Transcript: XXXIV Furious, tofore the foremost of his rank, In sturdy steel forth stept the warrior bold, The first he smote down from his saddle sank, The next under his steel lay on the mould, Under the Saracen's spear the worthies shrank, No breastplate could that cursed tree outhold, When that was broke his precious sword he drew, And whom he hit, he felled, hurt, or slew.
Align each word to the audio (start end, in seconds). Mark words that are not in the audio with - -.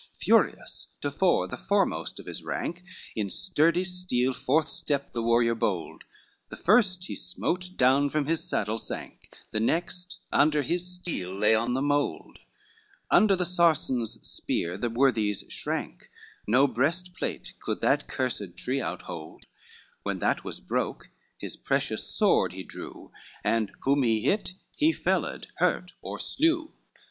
XXXIV 0.15 0.23
Furious, 0.23 0.87
tofore 0.99 1.47
the 1.47 1.57
foremost 1.57 2.19
of 2.19 2.25
his 2.25 2.43
rank, 2.43 2.83
In 3.15 3.29
sturdy 3.29 3.83
steel 3.83 4.33
forth 4.33 4.67
stept 4.67 5.13
the 5.13 5.21
warrior 5.21 5.53
bold, 5.53 6.05
The 6.49 6.57
first 6.57 7.03
he 7.05 7.15
smote 7.15 7.77
down 7.77 8.09
from 8.09 8.25
his 8.25 8.43
saddle 8.43 8.79
sank, 8.79 9.31
The 9.51 9.59
next 9.59 10.19
under 10.31 10.63
his 10.63 10.87
steel 10.95 11.29
lay 11.31 11.53
on 11.53 11.73
the 11.75 11.83
mould, 11.83 12.39
Under 13.11 13.35
the 13.35 13.45
Saracen's 13.45 14.17
spear 14.27 14.75
the 14.75 14.89
worthies 14.89 15.43
shrank, 15.49 16.09
No 16.47 16.65
breastplate 16.65 17.53
could 17.59 17.81
that 17.81 18.07
cursed 18.07 18.57
tree 18.57 18.79
outhold, 18.81 19.43
When 20.01 20.17
that 20.17 20.43
was 20.43 20.59
broke 20.59 21.09
his 21.37 21.55
precious 21.55 22.03
sword 22.09 22.53
he 22.53 22.63
drew, 22.63 23.11
And 23.43 23.71
whom 23.81 24.01
he 24.01 24.21
hit, 24.21 24.55
he 24.75 24.93
felled, 24.93 25.45
hurt, 25.57 25.93
or 26.01 26.17
slew. 26.17 26.71